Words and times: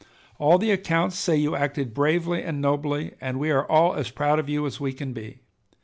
"All 0.39 0.57
the 0.57 0.71
accounts 0.71 1.15
say 1.15 1.35
you 1.37 1.55
acted 1.55 1.93
bravely 1.93 2.41
and 2.41 2.59
nobly, 2.59 3.11
and 3.21 3.39
we 3.39 3.51
are 3.51 3.69
all 3.71 3.93
as 3.93 4.09
proud 4.09 4.39
of 4.39 4.49
you 4.49 4.65
as 4.65 4.79
we 4.79 4.93
can 4.93 5.13
be. 5.13 5.41